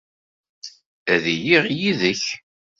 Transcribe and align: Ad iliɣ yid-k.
Ad 1.13 1.23
iliɣ 1.33 1.65
yid-k. 1.77 2.23